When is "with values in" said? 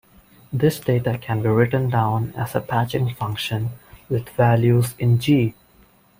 4.09-5.19